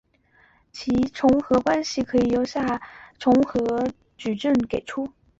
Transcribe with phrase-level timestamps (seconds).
[0.71, 2.81] 其重合关系可由以下
[3.19, 5.13] 重合矩阵给出。